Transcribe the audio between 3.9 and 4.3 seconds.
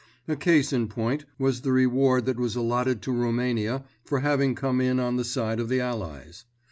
for